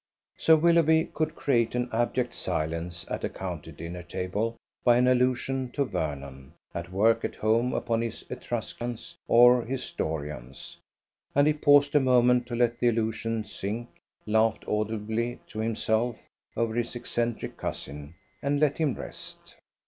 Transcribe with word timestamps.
Sir 0.35 0.55
Willoughby 0.55 1.11
could 1.13 1.35
create 1.35 1.75
an 1.75 1.87
abject 1.93 2.33
silence 2.33 3.05
at 3.07 3.23
a 3.23 3.29
county 3.29 3.71
dinner 3.71 4.01
table 4.01 4.57
by 4.83 4.97
an 4.97 5.05
allusion 5.07 5.69
to 5.73 5.85
Vernon 5.85 6.53
"at 6.73 6.91
work 6.91 7.23
at 7.23 7.35
home 7.35 7.71
upon 7.71 8.01
his 8.01 8.25
Etruscans 8.31 9.15
or 9.27 9.61
his 9.63 9.91
Dorians"; 9.91 10.77
and 11.35 11.45
he 11.45 11.53
paused 11.53 11.93
a 11.93 11.99
moment 11.99 12.47
to 12.47 12.55
let 12.55 12.79
the 12.79 12.87
allusion 12.87 13.43
sink, 13.45 13.89
laughed 14.25 14.67
audibly 14.67 15.39
to 15.45 15.59
himself 15.59 16.17
over 16.57 16.73
his 16.73 16.95
eccentric 16.95 17.55
cousin, 17.55 18.15
and 18.41 18.59
let 18.59 18.79
him 18.79 18.95
rest. 18.95 19.55